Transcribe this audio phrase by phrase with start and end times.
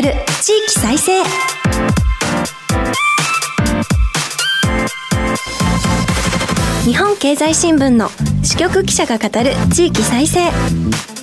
[0.00, 1.22] る地域再生。
[6.84, 8.10] 日本経済新聞の
[8.42, 10.50] 支局記者が語る地域再生。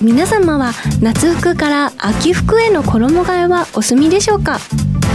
[0.00, 0.72] 皆様は
[1.02, 4.58] 夏服から秋服への衣替えはお済みでしょうか？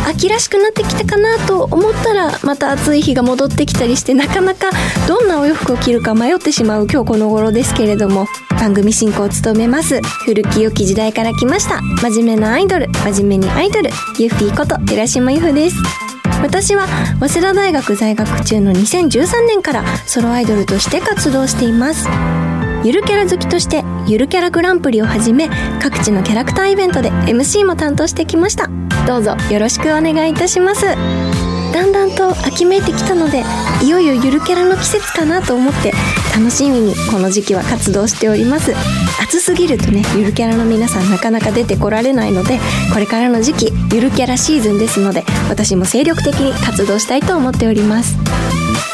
[0.07, 4.69] 秋らしくなってきたかなと思ったらまた暑い日が戻ってきたりしてなかなか
[5.07, 10.01] どんなお洋服を着るか迷ってしまう今日この頃ですけれども番組進行を務めます。
[10.25, 11.81] 古き良き時代から来ました。
[12.01, 15.75] 真面目なアイドル真面目にアイドルゆっぴーこと寺島由布です。
[16.41, 16.87] 私は
[17.19, 22.07] 早稲田大学在学中の2013年からソロアイドルとして活動しています。
[22.85, 25.49] ゆるキャラ好きとしてゆるキャラグランプリをはじめ
[25.81, 28.69] 各地のキャラクターイベントで MC も担当してきました。
[29.07, 30.85] どうぞよろしくお願いいたします。
[30.85, 33.43] だんだんと秋めいてきたので
[33.81, 35.93] いよいよゆるキャラの季節かなと思って
[36.37, 38.71] 楽しみにこの時期は活動しております。
[39.19, 42.59] 暑すぎるとねゆるキャラの皆さんなかなか出てこられないので
[42.93, 48.15] これからの時期ゆるキャラシーズンですので私も精力的に活動したいと思っております。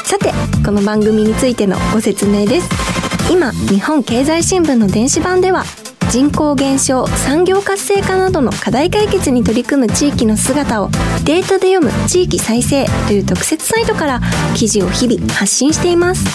[0.06, 0.32] さて
[0.64, 2.91] この番組についてのご説明です。
[3.32, 5.64] 今日本経済新聞の電子版では
[6.12, 10.90] 人口減少産業活性化などの課題解決に取り組む地域の姿を
[11.24, 14.22] データで読む地域再生という特設サイトから
[14.58, 16.26] 記事を日々発信しています。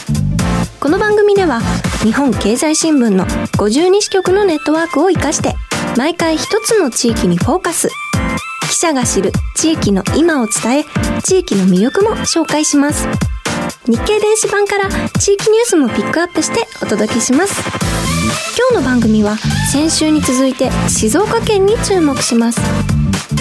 [0.81, 1.61] この番組では
[2.03, 5.55] 日本経済新聞の52支局のネットワークを活かして
[5.99, 7.91] 毎回一つの地域にフォーカス。
[8.71, 10.85] 記者が知る地域の今を伝え
[11.23, 13.07] 地域の魅力も紹介します。
[13.89, 14.89] 日経電子版から
[15.21, 17.63] 地域ニュースもピックアップしてお届けします。
[18.59, 19.37] 今日の番組は
[19.71, 22.61] 先週に続いて静岡県に注目します。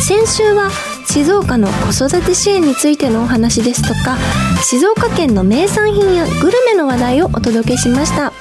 [0.07, 0.69] 先週は
[1.07, 4.17] 静岡の子育て支援についてのお話ですとか
[4.61, 8.31] 静岡県の名産品やグルメの話題をお届けしました。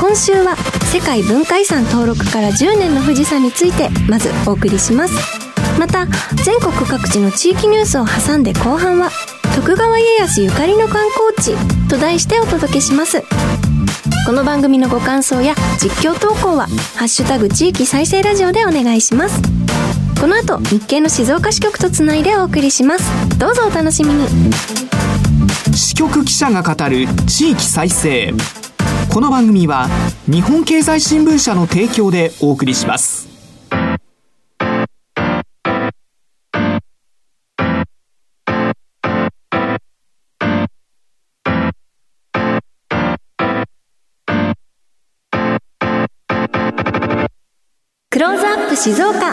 [0.00, 0.56] 今週は
[0.92, 5.14] 世界文化遺産登録から10年の富士山についてまずお送りします。
[5.78, 6.06] また
[6.44, 9.10] 全国各地の地域ニュースを挟んで後半は
[9.58, 13.24] 徳川家康ゆかりの観光地と題してお届けします。
[14.24, 19.42] この番組のご感想や実況投稿は「ハッシュタグ地域再生ラジオ」でお願いします。
[20.20, 23.04] この後日経の静岡支局とつないでお送りします。
[23.36, 24.28] どうぞお楽しみに。
[25.74, 28.32] 支局記者が語る地域再生。
[29.08, 29.88] この番組は
[30.28, 33.27] 日本経済新聞社の提供でお送りします。
[48.18, 49.32] クローズアップ静岡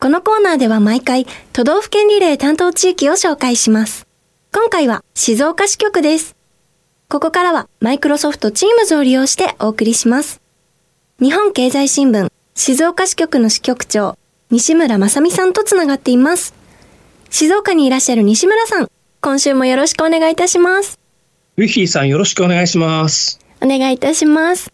[0.00, 4.06] このコーナーでは毎回都道府県リレー担当地域を紹介します。
[4.50, 6.34] 今回は静岡支局です。
[7.10, 10.40] ここからはマイクロソフト Teams を利用してお送りします。
[11.20, 14.16] 日本経済新聞静岡支局の支局長
[14.50, 16.54] 西村正美さんとつながっています。
[17.28, 18.88] 静岡にいらっしゃる西村さん、
[19.20, 20.98] 今週もよろしくお願いいたします。
[21.56, 23.40] ウィフィーさんよろしくお願いします。
[23.60, 24.72] お願いいたします。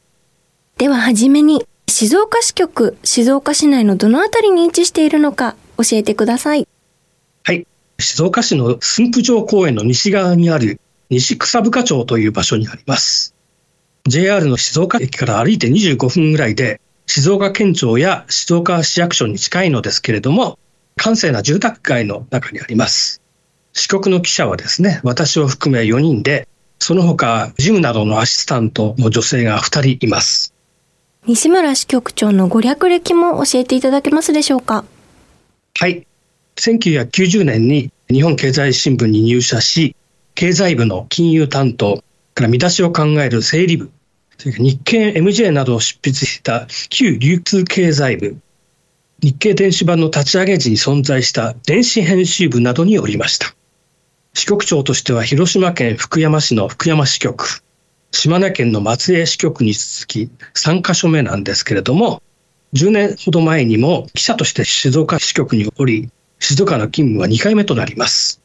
[0.76, 6.68] でははじめに、静岡支局、静岡市内のどのあたりに位置しているのか教えてください。
[7.42, 7.66] はい。
[7.98, 10.78] 静岡市の駿府城公園の西側にある
[11.08, 13.34] 西草深町という場所にあります。
[14.06, 20.58] JR の静岡駅から歩いて25分ぐらいで、静岡県庁や静岡市役所に近いのですけれども、
[20.96, 23.23] 閑静な住宅街の中にあります。
[23.74, 26.46] 支局の記者はですね、私を含め4人で、
[26.78, 30.54] その他、事務などのアシスタントの女性が2人います。
[31.26, 34.84] 西村支局長のご略歴も教えていただけますでしょうか？
[35.78, 36.06] はい。
[36.56, 39.96] 1990年に日本経済新聞に入社し、
[40.36, 43.90] 経済部の金融担当から見出しを考える整理部、
[44.38, 48.36] それから日経 MJ などを執筆した旧流通経済部、
[49.20, 53.54] 日経電子版の立ち上げ時に存在した電子編集部などにおりました。
[54.34, 57.62] 支局長としては広島県福山市の福山支局、
[58.10, 62.20] 島根県の松江支局に続き3カ所目なんですけれども、
[62.74, 66.10] 10年ほど前にも記者として静岡支局におり、
[66.40, 68.40] 静岡の勤務は2回目となります。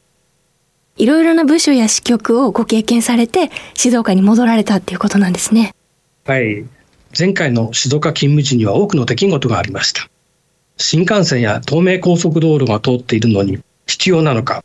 [0.96, 5.74] いろいろな部署や支局をご経験されて、静岡に戻られたっていうことなんですね。
[6.24, 6.64] はい。
[7.18, 10.08] 前回の静岡勤務時には多くの出来事がありました。
[10.76, 14.62] 新幹線や東名高速道路が通っているのに必要なのか、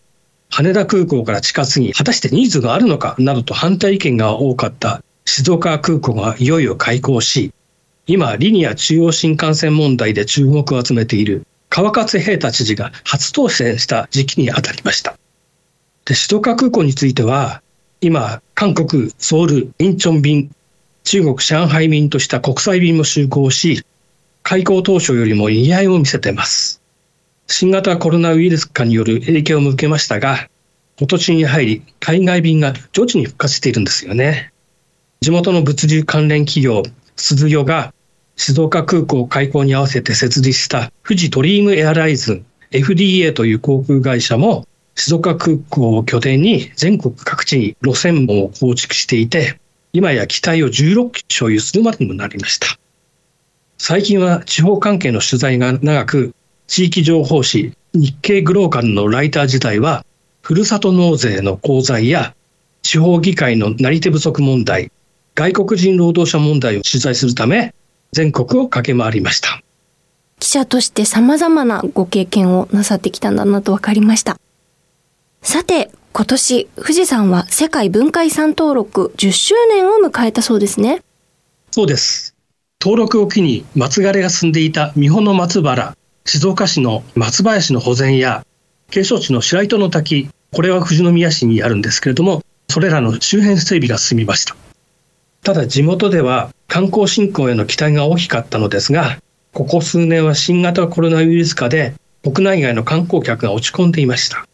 [0.57, 7.51] 羽田空港から近すぎ、果たしてニーズがあるのかなどと反対意見が多かった静岡空港がいよいよ開港し、
[8.07, 15.17] 今、リニア中央新幹線問題で注目を集めている川勝平太知事が初当選した時期にあたりました。
[16.05, 17.61] で、静岡空港については、
[17.99, 20.51] 今、韓国、ソウル、インチョン便、
[21.03, 23.83] 中国、上海便とした国際便も就航し、
[24.41, 26.81] 開港当初よりも意合を見せてます。
[27.47, 30.49] 新型コロナウイルス化による影響も受けましたが、
[30.97, 34.51] 今年に入り海外便が徐々に復活しているんですよね。
[35.21, 36.83] 地元の物流関連企業、
[37.15, 37.93] 鈴代が
[38.35, 49.59] 静岡空港開港に合わせて設立した富士ドリームエアライズ FDA という航空会社も静岡空港を拠点に全国各地に路線網を構築していて、
[49.93, 52.67] 今や機体を16機所有するまでにもなりました。
[53.77, 56.33] 最近は地方関係の取材が長く、
[56.67, 60.05] 地域情報誌日経グローカルのライター時代は、
[60.41, 62.35] ふるさと納税の功罪や
[62.81, 64.91] 地方議会のなり手不足問題、
[65.33, 67.73] 外国人労働者問題を取材するため、
[68.11, 69.61] 全国を駆け回りました。
[70.39, 74.39] 記者として様々なご経験をなさってきたんだなと分かりました。
[75.41, 81.01] さて、今年、富士山は世界文化遺産登録10周年を迎えたそうですね。
[81.71, 82.35] そうです。
[82.81, 88.45] 登録を機に松枯れが進んでいた三保の松原、静岡市の松林の保全や、
[88.89, 94.55] 景勝地の白糸の滝、これは富士宮市にあるんですけれども、それらの周辺整備が進みました。
[95.43, 99.19] ただ地元では観光振興への期待が大きかったのですが、
[99.53, 101.93] ここ数年は新型コロナウイルス化で
[102.23, 104.47] 国内外の観光客が落ち込んでいました。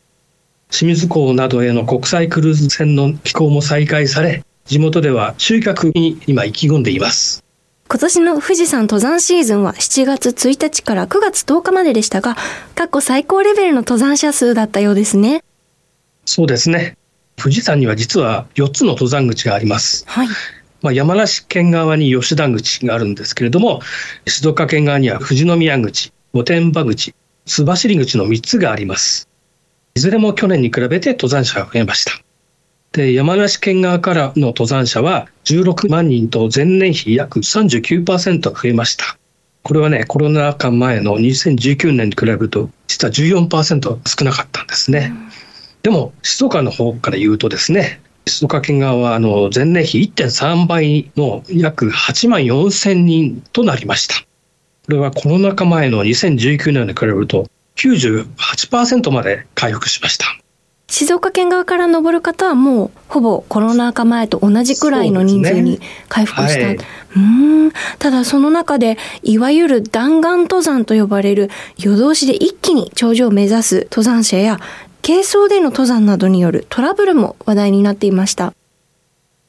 [0.70, 7.44] 清水港などへの国際クルーズ船の寄港も再開され、地元では集客に今意気込んでいます。
[7.92, 12.38] 今年の富士山登山シーズンは7月1日から9月10日まででしたが、
[12.74, 15.44] 過去最高レベルの登山者数だったようですね。
[16.24, 16.96] そうですね。
[17.36, 20.06] 富士山には実は4つの登山口があります。
[20.08, 20.28] はい。
[20.82, 23.82] まあ、山梨県側に吉田口があるんですけれども、
[24.26, 27.14] 静岡県側には富士宮口、御殿場口、
[27.46, 29.28] 須走口の3つがあります。
[29.96, 32.14] いずれも去年に比べて登山者が増えました。
[32.94, 39.18] で、山梨県側からの登山者は16万人と前年比約39%増えました。
[39.64, 45.14] これはね、コロナ禍前の2019年に比べると、実は14%少なかったんですね。
[45.84, 54.16] でも、静岡の方から言うとですね、静岡県側はあの前年比1.3倍の約8万4千人となりました。
[54.86, 57.48] これはコロナ禍前の2019年に比べると
[57.78, 60.41] 98%まで回復しました。
[60.92, 65.80] 静岡県側から登る方はもうほぼコロナ禍前と同じくらいの人数に
[66.10, 66.68] 回復した。
[66.68, 66.78] う、ね
[67.16, 74.60] はい、んただその中でいわゆる弾丸登山と呼ばれる夜通しで一気に頂上を目指す登山者や
[75.02, 78.54] 軽装での登山などによるトラブルも話題になっていました。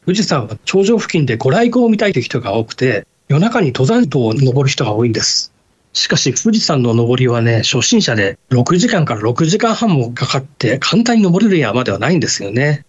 [0.06, 5.51] 富士山は頂上付近でご来光を見たいという人が多くて夜中に登山道を登る人が多いんです。
[5.92, 12.84] しかし富士山の登りはね、初心者で6時間から6時間半もかかって簡単に登れる山ではないんですよね。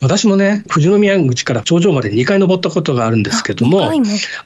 [0.00, 3.78] 私もね、富士宮口から頂上まで2回登ったことがあるんですけども、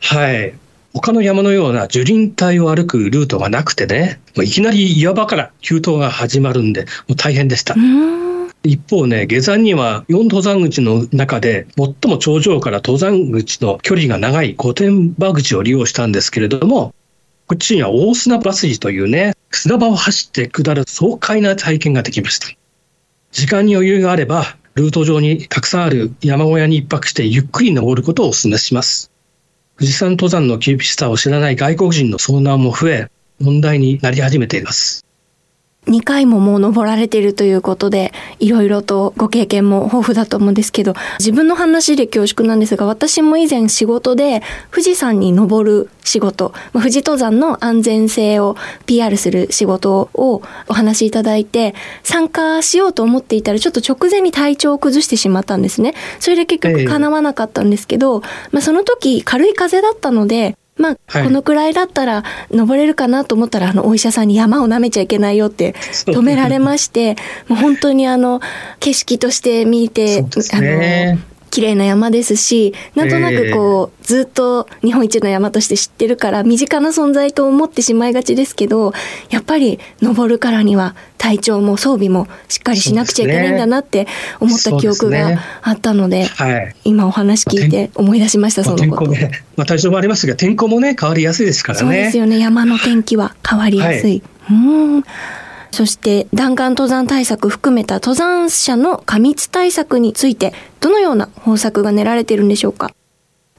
[0.00, 0.54] はい。
[0.92, 7.74] 他の山のような樹林帯を歩くルートがなくてね、いきなり岩場から急登が始まるんで、もう大変でした。
[8.64, 16.94] 一方ね、下山には4登山口の中で最も頂上から登山口の距離が長い御殿場口を利用したんですけれども、
[17.46, 22.48] こっちには大砂バスジというね、砂場を走って下る爽快な体験ができました。
[23.32, 29.10] 時間に余裕があれば、ルート上にたくさんある山小屋に一泊してゆっくり登ることをお勧めします。
[29.76, 33.10] 富士山登山の厳しさを知らない外国人の遭難も増え、
[33.40, 35.04] 問題になり始めています。
[35.86, 55.94] 2回ももう登られているということで、いろいろとご経験も豊富だと思うんですけど、自分の話で恐縮なんですが、私も以前仕事で富士山に登る仕事、富士登山の安全性を PR する仕事をお話しいただいて、参加しようと思っていたら、ちょっと直前に体調を崩してしまったんですね。
[56.18, 58.20] それで結局叶わなかったんですけど、
[58.52, 65.72] まあその時軽い風だったので、まあ、はい、このくらいだったら登れるかなと思ったら、あの、お医者さんに山を舐めちゃいけないよって
[66.06, 67.16] 止められまして、
[67.48, 68.40] もう本当にあの、
[68.80, 71.18] 景色として見て、ね、あの、
[71.54, 78.92] 綺麗な山ですし、なんとなくこう、ずっと日本一の山として知ってるから、身近な存在と思ってしまいがちですけど、
[79.30, 84.08] やっぱり登るからには体調も装備もしっかりしなくちゃいけないんだなって
[84.40, 89.12] 思った記憶があったので、でねはい、今お話聞いて思い出しました、そのこと。
[89.12, 91.84] ね、まあ体調もありますが、天候もね、変わりやすいですからね。
[91.84, 94.22] そうですよね、山の天気は変わりやすい。
[94.42, 95.04] はい、うん
[95.74, 102.94] そして弾丸登山対策含めた登山者の過密対策についてどのような方策が練られているんでしょうか？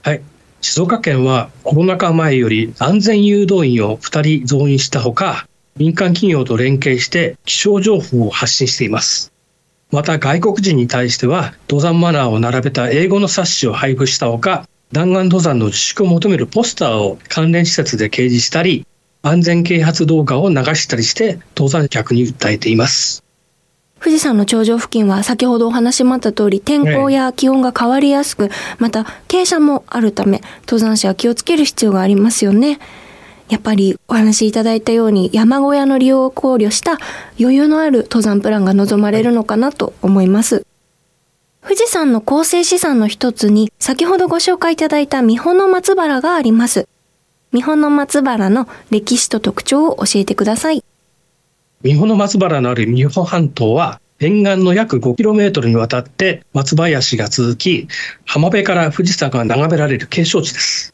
[0.02, 0.22] はい。
[0.62, 9.32] 静岡県はコロナ禍前より安全誘導員を2人増員したほか民間企業と連携して気象情報を発信しています。
[9.92, 18.88] また外国人に対しては登山マナーを並べた英語の冊子を配布したほか弾丸登山の自粛を求めるポスターを関連施設で掲示したり
[19.28, 23.24] 安全啓発動画を流したりして登山客に訴えています
[24.00, 32.78] 富士山の頂上付近は先ほどお話もあった通り天候や気温が変わりやすく、また傾斜もあるため登山者は気をつける必要がありますよね。
[33.50, 37.00] やっぱりお話しいただいたように山小屋の利用を考慮した
[37.40, 40.68] 余裕のある登山プランが望まれるのかなと思います。
[41.64, 46.88] 富士山の構成資産の一つに先ほどご紹介いただいた三保の松原があります。
[47.56, 50.84] 三保の松原の歴史と特徴を教えてください。
[51.86, 57.88] 三保の松原のある三保半島は沿岸の約 5km にわたって松林が続き、
[58.26, 60.94] 浜辺から富士山が眺められる景勝地です。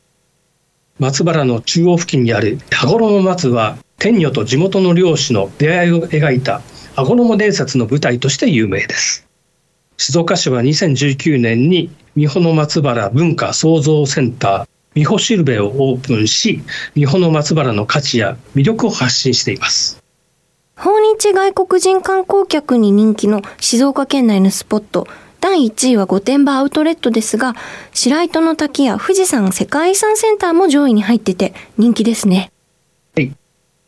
[1.00, 6.62] 松原の中央付近にある羽衣松は天女と地元の漁師の出会いを描いた
[6.96, 9.26] 羽衣伝説の舞台として有名です。
[9.98, 16.62] 静岡市は2019年に三保の松原文化創造センター三保シルベをオープンし、
[16.96, 20.04] 三保の松原の価値や魅力を発信しています。
[20.76, 25.08] 訪日外国人観光客に人気の静岡県内のスポット、
[25.40, 27.56] 第1位は御殿場アウトレットですが、
[27.94, 32.52] 白糸の滝や富士山世界遺産センターも上位に入ってて人気ですね。
[33.16, 33.32] はい。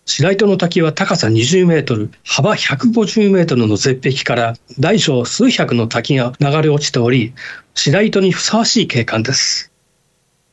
[0.06, 7.34] 白糸の滝は高さ20メートル、幅150メートルの絶壁から大小数百の滝が流れ落ちており、
[7.74, 9.73] 白糸にふさわしい景観です。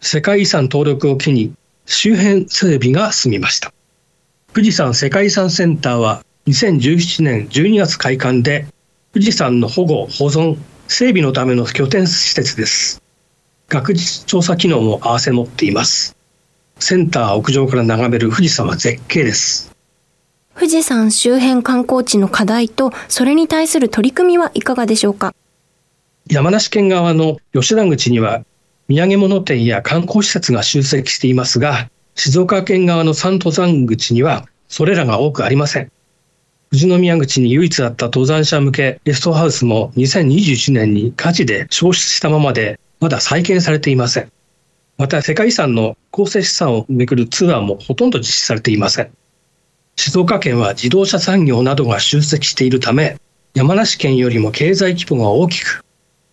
[0.02, 1.52] 世界遺産登録を機に
[1.84, 3.72] 周辺整備が進みました。
[4.54, 8.66] 富士山世界遺産センターは2017年12月開館で
[9.12, 10.56] 富士山の保護保存
[10.88, 13.02] 整備のための拠点施設です。
[13.68, 16.16] 学術調査機能も併せ持っています。
[16.78, 19.70] センター屋上から眺める富士山は絶景です。
[20.54, 25.34] 富士山周辺観光地の課題とそれに対する取り組みはいかがでしょうか？
[26.26, 28.44] 山梨県側の吉田口には
[28.90, 35.90] 土産物店や観光施設が集積していますが静岡県側の三登山口にはそれらが多くありません
[36.72, 44.30] 富士宮口に唯一あった登山者向けゲストハウスも2021年に火事で消失したままでまだ再建されていません。
[44.98, 49.10] また世界遺産の構成資産をめぐるツアーもほとんど実施されていません。
[49.96, 53.16] 静岡県は自動車産業などが集積しているため
[53.54, 55.84] 山梨県よりも経済規模が大きく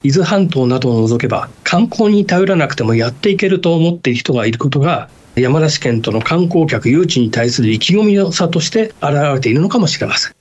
[0.04, 10.36] 伊豆半島などを除けば観光に頼らなくてもやっていけると思っている人がいることが山梨県との観光客誘致に対する意気込みの差として現れているのかもしれません。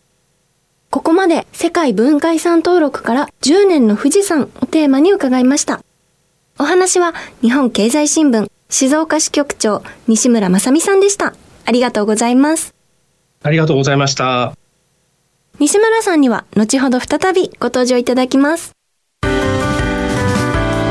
[0.90, 5.82] ここまで世界文化遺産登録から10年の富士山をテーマに伺いました。
[6.58, 11.34] お話は日本経済新聞静岡支局長西村正美さんでした。
[11.66, 12.74] ありがとうございます。
[13.42, 14.54] ありがとうございました。
[15.58, 18.75] 西村さんには後ほど再びご登場いただきます。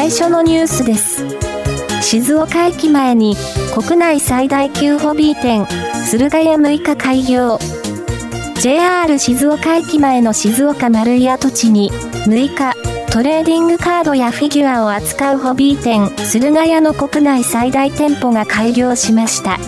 [0.00, 1.26] 最初のニュースです。
[2.00, 3.36] 静岡駅前に
[3.74, 5.66] 国内最大級ホビー店、
[6.10, 7.58] 駿河屋6日開業。
[8.62, 12.72] JR 静岡駅前の静岡丸い跡地に6日、
[13.12, 19.58] トレーディングカードやフィギュアを扱うホビー店、駿河屋の国内最大店舗が開業しました。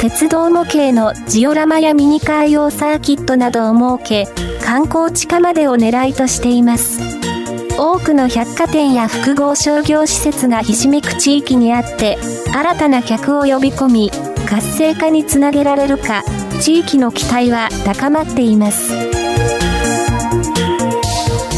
[0.00, 4.26] 鉄道模型のジオラマやミニカー用サーキットなどを設け、
[4.60, 7.31] 観光地化までを狙いとしています。
[7.78, 12.18] 多くの百貨店や複合商業施設がひしめく地域にあって
[12.54, 14.10] 新たな客を呼び込み
[14.46, 16.22] 活性化につなげられるか
[16.60, 18.92] 地域の期待は高まっています。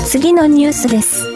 [0.06, 1.26] 次のニュースです。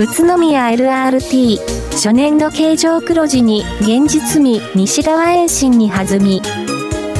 [0.00, 1.58] 宇都宮 LRT
[1.90, 6.40] 初年度形状黒字に現実味西側延伸に弾み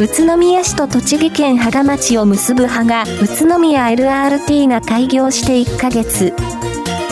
[0.00, 6.32] 宇都宮市と栃木県芳賀町を結ぶ芳賀宇都宮 LRT が開業して1ヶ月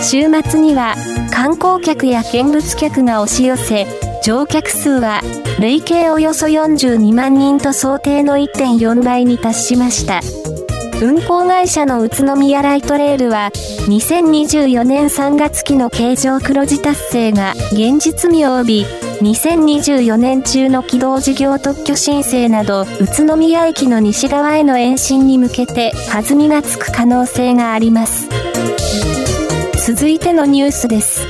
[0.02, 0.94] 週末には
[1.32, 3.86] 観光客や見物客が押し寄せ、
[4.22, 5.20] 乗客数は
[5.58, 10.20] 累計およそ42万人と想定の1.4倍に達しました。
[11.02, 13.50] 運行会社の宇都宮ライトレールは、
[13.88, 28.28] 2024年3月期の経常黒字達成が現実味を帯び、2024年中の軌道事業特許申請など宇都宮駅の西側への延伸に向けて弾みがつく可能性があります。
[29.86, 31.26] 続いてのニュースです。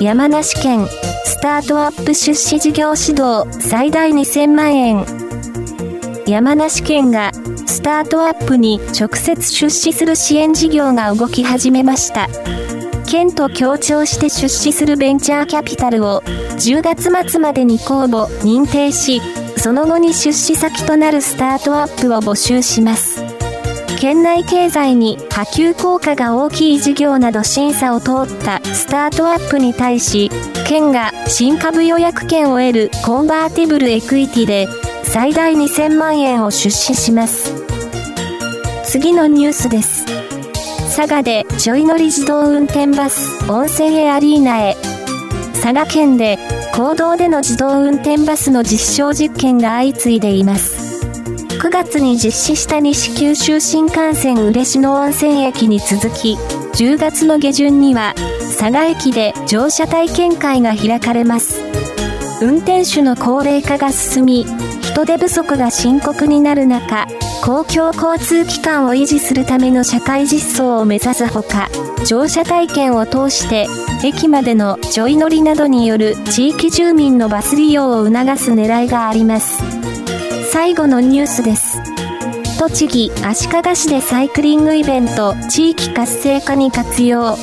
[0.00, 0.86] 山梨県
[1.24, 5.04] スタートアップ出資事業指導最大2000万円
[6.26, 7.32] 山梨県が
[7.66, 12.28] スタートアップに直接出資する支援事業が動き始めました。
[13.12, 19.20] 県と協調して出資するベンチャーキャピタルを10月末までに公募認定し
[19.58, 23.22] その後に出資先となるスタートアップを募集します。
[24.00, 30.30] 県内経済に波及効果が大きい事業など審査を通ったスタートアップに対し
[30.66, 34.68] 県が新株予約権を得るコンバーティブルエクイティで
[35.02, 37.52] 最大2000万円を出資します。
[38.84, 40.21] 次のニュースです。
[40.94, 44.76] 佐賀でちょい乗り自動運転バス温泉へアリーナへ。
[45.54, 46.38] 佐賀県で
[46.74, 51.02] 公道での自動運転バスの実証実験が相次いでいます。
[51.48, 56.34] 9月に実施した西九州新幹線嬉野温泉駅に続き
[56.74, 61.62] 10月の下旬には佐賀駅で乗車体験会が開かれます。
[62.42, 64.44] 運転手の高齢化が進み
[64.82, 67.06] 人手不足が深刻になる中
[67.42, 71.68] 公共交通機関を維持するための社会実装を目指すほか、
[72.06, 73.66] 乗車体験を通して、
[74.04, 79.60] 駅までのちょい乗りなどによる地域住民のバス利用を促す狙いがあります。
[80.52, 81.80] 最後のニュースです。
[82.60, 87.36] 栃木足利市でサイクリングイベント地域活性化に活用。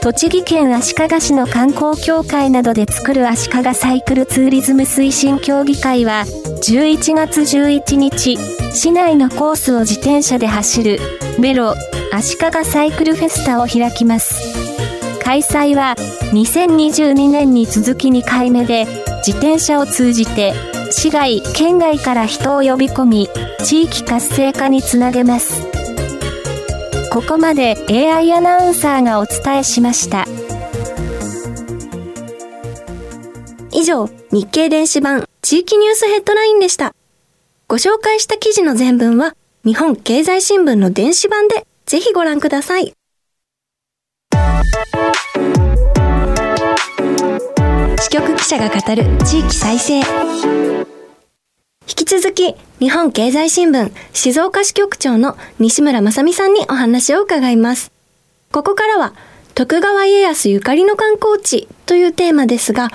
[0.00, 6.24] 栃木県足利市の観光協会などで作る足利サイクルツーリズム推進協議会は
[6.60, 8.36] 11月11日
[8.74, 10.98] 市内のコースを自転車で走る
[11.40, 11.74] ベロ
[12.12, 14.58] 足利サイクルフェスタを開きます。
[15.22, 15.94] 開催は
[16.32, 18.86] 2022年に続き2回目で
[19.26, 20.52] 自転車を通じて
[20.90, 23.28] 市外、県外から人を呼び込み
[23.64, 25.62] 地域活性化につなげます。
[27.12, 30.26] ここまで AI アナウンサーがお伝えしました。
[33.70, 36.94] 以上、日経電子版地域ニュースヘッドラインでした。
[37.68, 39.34] ご紹介した記事の全文は、
[39.64, 42.92] 日本経済新聞の電子版でぜひご覧ください。
[47.98, 50.00] 支局記者が語る地域再生。
[50.00, 50.04] 引
[51.86, 57.90] き続き、日本経済新聞静岡支局長の西村正美さんにお話を伺います。
[58.52, 59.14] ここからは、
[59.54, 62.90] 徳川家康ゆかりの観光地というテーマですが、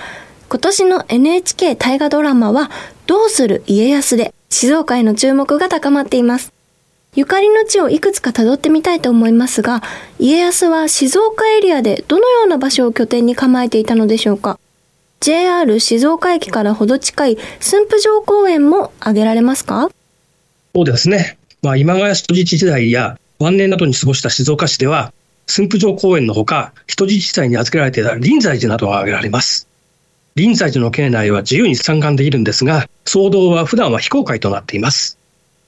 [0.53, 2.69] 今年の NHK 大河ドラマは、
[3.07, 6.53] どうする家康で静岡への注目が高まっています。
[7.15, 9.81] ゆかりの地をいくつか辿ってみたいと思いますが、
[10.19, 14.59] 家康は静岡エリアでどのような場所を拠点に構えていたのでしょうか
[15.21, 19.89] JR 静岡駅からほど近い駿府城公園も挙げられますか？
[20.75, 21.39] そうですね。
[21.63, 25.13] まあ、今川人質時代や晩年などに過ごした静岡市では、
[25.47, 29.67] 駿府城公園のほか、人質時代に預けられていた臨済寺などが挙げられます。
[30.35, 35.19] 臨済寺の境内は自由に参観できるんですが、騒動は普段は非公開となっています。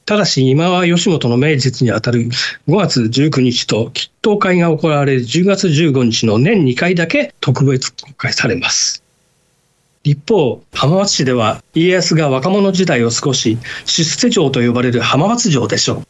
[0.05, 2.21] ただし、今は吉本の名実にあたる
[2.67, 9.03] 5月19日と祈祷会が行われる10月15日の年2回だけ特別公開されます。
[10.03, 16.07] 一方、浜松市では家康が若者時代を過ごし、出世城と呼ばれる浜松城でしょう。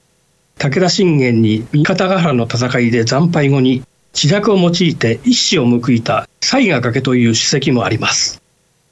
[0.60, 8.45] 武田信玄に三方ヶ原の戦いで惨敗後に、知略を用いて一矢を報いた西賀崖という史跡もあります。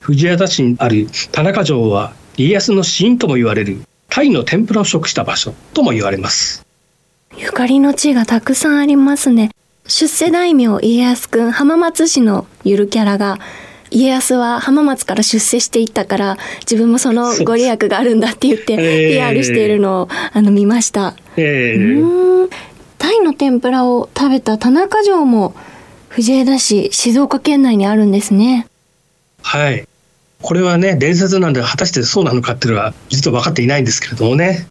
[0.03, 6.65] 藤枝市にある田中城は家康の死因とも言われる鯛の天ぷらを食した場所とも言われます。
[7.37, 9.51] ゆかりの地がたくさんありますね。
[9.87, 13.39] 出世大名家康くん浜松市のゆるキャラが
[13.91, 16.37] 家康は浜松から出世していったから
[16.69, 21.15] 自分もそのご利益があるんだって言って PR しているのをあの見ました。
[21.37, 22.49] えー、
[22.97, 25.55] 鯛の天ぷらを食べた田中城も
[26.09, 28.67] 藤枝市静岡県内にあるんですね。
[29.41, 29.87] はい。
[30.43, 34.67] これはね、伝説なんで果たしてそうなのかっていうのは実は分かっていないんですけれどもね。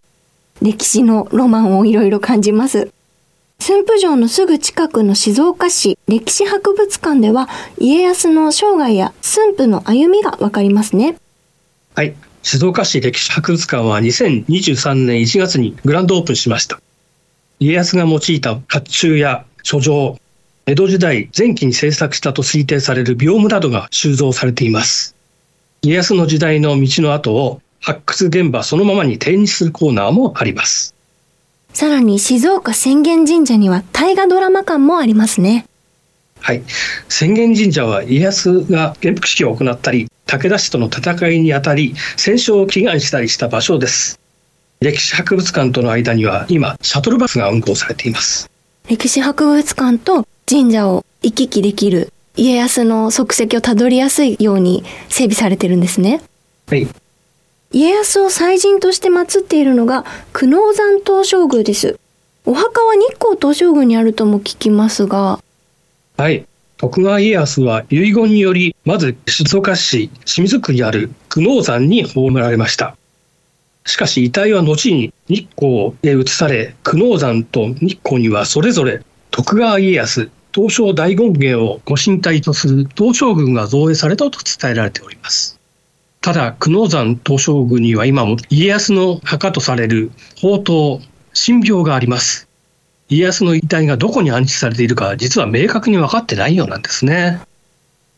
[0.60, 2.90] 歴史のロマンをいろいろ感じます。
[3.58, 11.16] 駿府城のすぐ近くの静岡市歴史博物館では家康の生涯や駿府の歩みがわかりますね。
[11.94, 12.14] はい。
[12.42, 16.82] 静岡市歴史博物館は2023年1月にグランドオープンしました。
[17.60, 20.18] 家康が用いた甲冑や書状、
[20.66, 25.16] 江戸時代前期に制作したと推定される屏風などが収蔵されています。
[25.82, 30.94] 家康の時代の道の跡を発掘現場そのままに展示するコーナーもあります。
[31.72, 35.66] さらに静岡浅間神社には大河ドラマ館もありますね。
[36.40, 36.62] はい。
[37.08, 44.18] 浅間神社は家康が元服式を行ったり、武田氏との戦いにあたり戦勝を祈願したりした場所です
[44.80, 48.50] 歴史博物館との間には今シャトルバスが運行されています
[48.88, 56.22] 歴史博物館と神社を行き来できる家康の足跡をたどりやすいように整備されてるんですね。
[56.68, 56.88] はい。
[57.72, 61.98] 家康を祭神として祀っているのが久能山東照宮です。
[62.44, 65.40] お墓は日光東照宮にあるとも聞きますが。
[66.16, 66.46] はい。
[66.78, 72.96] 徳川家康は遺言によりまず静岡市清水区にある久能山に葬られました。
[73.84, 85.58] しかし遺体は後に日光へ移され久能山と日光にはそれぞれ徳川家康東照大権現をご神体とする東照宮が造営されたと伝えられております。
[86.20, 90.98] ただ久能山東照宮には今も家康の墓とされる宝刀
[91.34, 92.46] 神廟があります。
[93.08, 97.40] 家康の遺体がどこに安置されているか実は明確に分かってないようなんですね。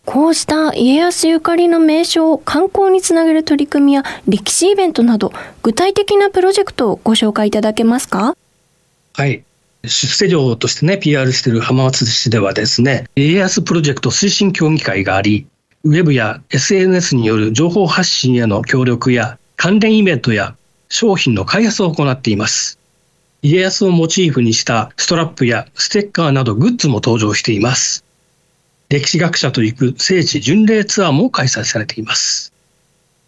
[0.05, 8.37] こうした家康ゆかりの名所を観光につなげる取り組みや歴史イベントなど具体的なプロジェクトをご紹介いただけますか？
[9.15, 9.45] はい
[9.89, 15.47] 出世城としてね PR している浜松市ではですね家康プロジェクト推進協議会があり
[15.85, 20.57] ウェブや SNS による情報発信への協力や関連イベントや
[20.89, 22.79] 商品の開発を行っています
[23.43, 28.05] 家康をモチーフにしたストラップやステッカーなどグッズも登場しています
[28.89, 32.54] 歴史学者と行く聖地巡礼ツアーも開催されています。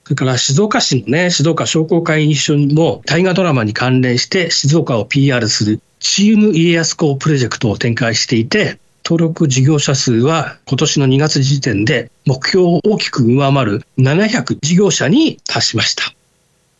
[0.07, 16.05] それから静岡市のね、静岡商工会議所も大河ドラマに関連して静岡を PR するチーム家康校プロジェクトを展開していて、登録事業者数は今年の2月時点で目標を大きく上回る700事業者に達しました。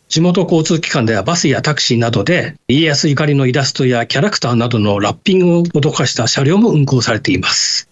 [0.07, 7.89] 地元交通機関ではバスやタクシーなどで家康ゆかりのイラストやキャラクターなどのラッピングを施した車両も運行されています。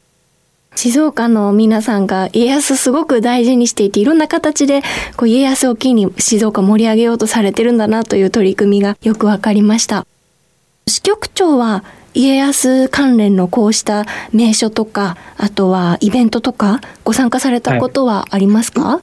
[0.75, 4.81] 静岡の皆さんが家康すごく大事にしていていろんな形で
[5.15, 10.05] こう家康を機に静岡盛り上げようとされてるんだなという取り組みがよくわかりました。
[10.88, 11.83] 支局長は
[12.13, 19.01] 家康関連のこうした名所とかあとはイベントとかご参加されたことはありますか、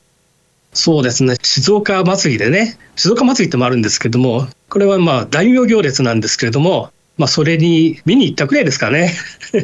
[0.73, 1.35] そうですね。
[1.43, 9.15] 静岡祭りでね静岡祭りってもあるんですけどもこれはまあ大名行列なんですけれどもまあそれに見に行ったくらいですかね。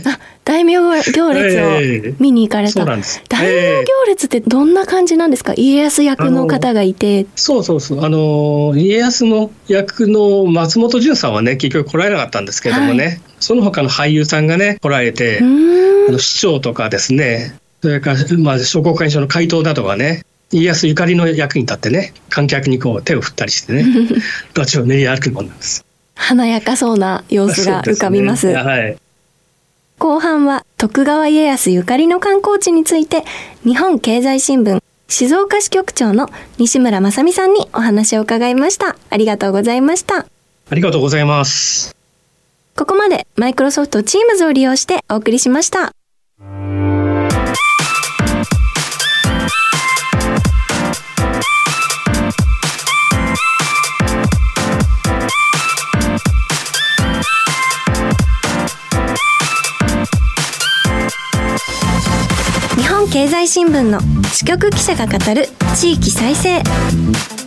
[0.06, 3.22] あ大名行列を見に行かれた、そうなんです。
[3.28, 5.54] 大名行列ってどんな感じなんですか？
[5.56, 7.26] 家康役の方がいて。
[7.36, 8.04] そうそうそう。
[8.04, 13.20] あの家康の役の松本潤さんはね結局来られなかったんですけれどもね、はい。
[13.40, 17.58] その他の俳優さんがね来られてあの市長とかですね。
[17.80, 23.84] それから、まあ、商工会議所の会頭などがね家康ゆかりの役に立ってね観客にこう手を振ったりしてね。
[24.54, 25.84] 街を練り歩くものなんです。
[26.18, 28.42] 華やかそうな様子が浮かびます。
[28.42, 28.98] すねはい。
[29.98, 33.24] 後半は徳川家康ゆかりの観光地について
[33.64, 36.28] 日本経済新聞静岡支局長の
[36.58, 38.96] 西村正美さんにお話を伺いました。
[39.10, 40.26] ありがとうございました。
[40.70, 41.96] ありがとうございます。
[42.78, 45.97] ここまでマイクロソフト Teams を利用してお送りしました
[63.28, 64.00] 経済新聞の
[64.32, 66.62] 支局記者が語る地域再生。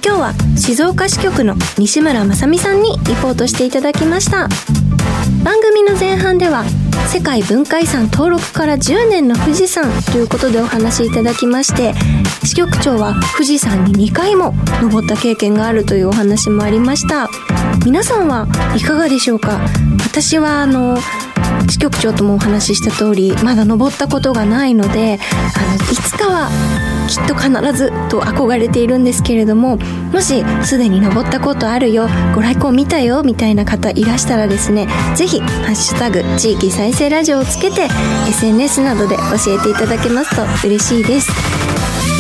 [0.06, 4.48] 今日は静岡支局の西村正美さんにリポートしていただきました。
[5.44, 6.66] 番組の前半では
[7.08, 11.96] 世界文化遺産登録から10年の富士山ということでお話しいただきまして
[12.46, 17.28] 支局長は富士山に2回も登った経験があるというお話もありました。
[17.84, 19.60] 皆さんはいかがでしょうか？
[20.06, 20.96] 私はあの
[21.70, 25.20] 支局長ともお話しした通りまだ登ったことがないので
[25.58, 26.50] あのいつかは
[27.08, 37.88] きっと必ずと憧れているんですけれどももしすでに登ったことあるよご来光見たよみたいな方いらしたらですねぜひハッシュタグ地域再生ラジオをつけて
[38.30, 41.71] SNS などで教えていただけますと嬉しいです。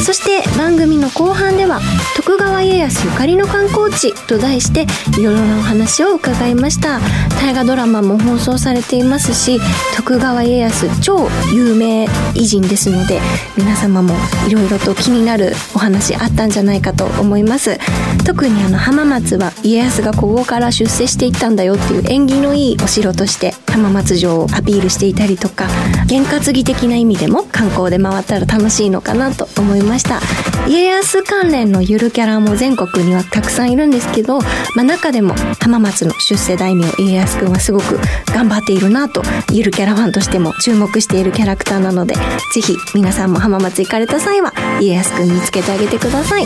[0.01, 1.79] そして番組の後半では
[2.15, 4.87] 徳川家康ゆかりの観光地と題して
[5.19, 6.99] いろいろなお話を伺いました。
[7.41, 9.59] 大河ドラマも放送されていますし
[9.95, 13.19] 徳川家康超有名偉人ですので
[13.57, 14.13] 皆様も
[14.47, 17.77] いろいろと気になるお話あったんじゃないかと思います。
[18.25, 25.67] 特にあの浜松は家康がここから出世していったんだよっていう縁起のいいお城として浜松城をアピールしていたりとか
[26.07, 30.21] 験担ぎ的な意味でも観光で回ったら楽しいのかなと思いましたした。
[30.67, 34.39] 家康関連のゆるキャラも全国にはたくさんいるんですけど、
[34.75, 42.15] まあ、中でも浜松の出世大名家康くんはすごく頑張っているなとゆるキャラファンとしても注目しているキャラクターなので
[42.53, 46.45] ぜひ皆さんも浜松行かれた際は家康くん見つけてあげてください。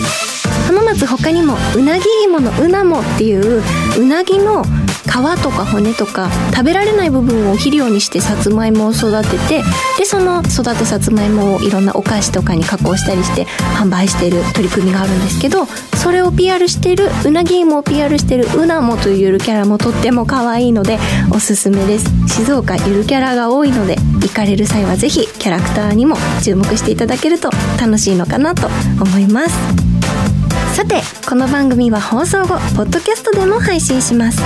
[0.68, 3.62] 浜松他にもうなぎ芋のうなもっていう
[4.00, 4.64] うなぎの
[5.06, 9.64] 皮とか骨とか食べられない部分を肥料にしてさつまいもを育てて
[9.98, 13.46] でその育てさつまいもをいろんなお菓子とかに加工したりして
[13.78, 21.00] 販売してる取り組みがあるんですけどそれを PR してるうなぎ芋を PR してるうなもというゆるキャラもとっても可愛いので
[21.32, 22.06] おすすめです。
[22.28, 28.68] 静岡ゆるキャラが多いので行かれる際はぜひキャラクターにも注目していただけると楽しいのかなと
[29.00, 30.45] 思います。
[30.76, 34.42] さてこの番組は放送後ポッドキャストでも配信します。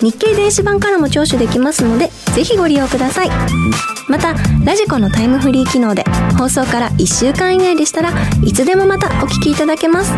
[0.00, 3.30] 日経電子版からも聴取できますのでぜひご利用ください。
[4.08, 4.34] また
[4.64, 6.04] ラジコのタイムフリー機能で
[6.38, 8.12] 放送から1週間以内でしたら
[8.44, 10.12] いつでもまたお聞きいただけます。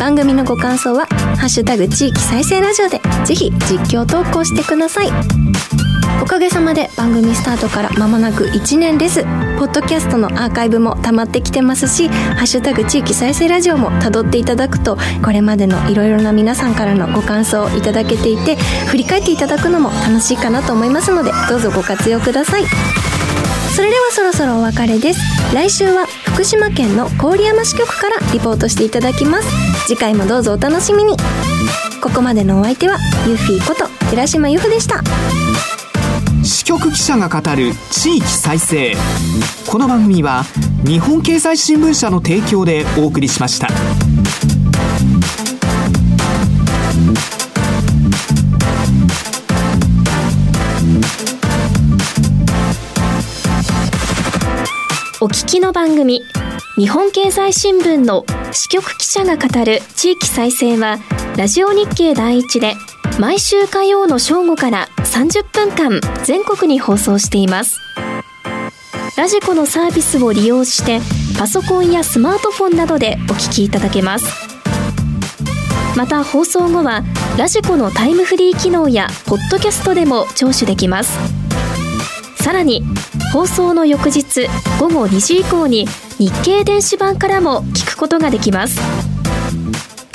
[0.00, 1.06] 番組のご感想は
[1.38, 5.12] 「ハッシュタグ地域再生ラジオ」でぜひ実況投稿してください。
[6.20, 9.22] おかげさまで番組スタートから間もなく1年です。
[9.58, 22.64] ポッドキャストのアーカイブも溜まってきてますし「ハッシュタグ地域再生ラジオ」もたどっていただくとこれまでのいろいろな皆さんからのご感想をいただけていて振り返っていただくのも楽しいかなと思いますのでどうぞご活用ください。
[23.74, 25.20] それではそろそろお別れです。
[25.54, 29.48] 来週は福島県の郡山支局からリポートしていただきます。
[29.86, 31.16] 次回もどうぞお楽しみに。
[32.00, 35.02] ここまでのお相手はユーフィこと寺島由布でした。
[36.48, 38.94] 支局記者が語る地域再生。
[39.70, 40.44] この番組は
[40.82, 43.68] 日本経済新聞社の提供でお送りしました。
[55.20, 56.22] お聞きの番組
[56.76, 60.98] 日本経済新聞の支局記者が語る地域再生は
[61.36, 62.74] ラジオ日経第一で
[63.20, 67.78] 毎週火曜の正午から30分間全国に放送しています。
[69.16, 71.00] ラジコのサービスを利用して
[71.38, 74.26] パソコンやスマートフォンなどでお聞きいただけます。
[75.96, 77.02] また放送後は
[77.36, 81.18] ラジコのタイムフリー機能やポッドキャストでも聴取できます。
[82.36, 82.84] さらに
[83.32, 84.46] 放送の翌日
[84.78, 85.86] 午後2時以降に
[86.18, 88.78] 日経電子版からも聞くことができます。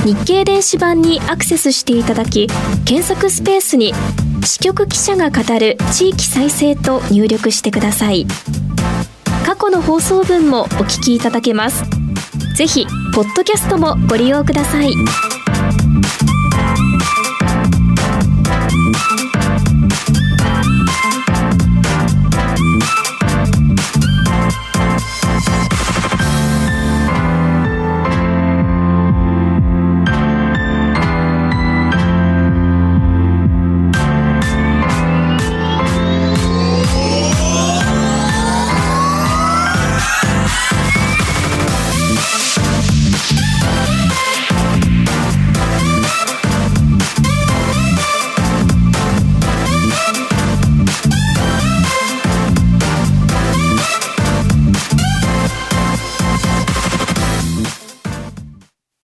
[0.05, 2.47] 日経電子版にアクセスしていただき
[2.85, 3.93] 検索スペースに
[4.45, 8.25] 支局記者が語る地域再生と入力してください。
[9.45, 11.83] 過去の放送分もお聞きいただけます。
[12.55, 14.93] ぜひポッドキャストもご利用ください。